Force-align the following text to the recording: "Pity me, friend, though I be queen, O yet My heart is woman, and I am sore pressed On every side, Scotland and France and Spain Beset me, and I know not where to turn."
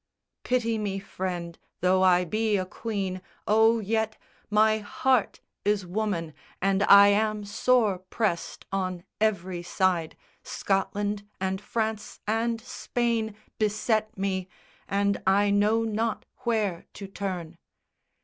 "Pity 0.41 0.79
me, 0.79 0.97
friend, 0.97 1.59
though 1.81 2.01
I 2.01 2.25
be 2.25 2.59
queen, 2.67 3.21
O 3.45 3.77
yet 3.79 4.17
My 4.49 4.79
heart 4.79 5.41
is 5.63 5.85
woman, 5.85 6.33
and 6.59 6.81
I 6.85 7.09
am 7.09 7.45
sore 7.45 7.99
pressed 7.99 8.65
On 8.71 9.03
every 9.19 9.61
side, 9.61 10.17
Scotland 10.43 11.27
and 11.39 11.61
France 11.61 12.19
and 12.25 12.59
Spain 12.61 13.35
Beset 13.59 14.17
me, 14.17 14.47
and 14.87 15.21
I 15.27 15.51
know 15.51 15.83
not 15.83 16.25
where 16.39 16.87
to 16.95 17.05
turn." 17.05 17.59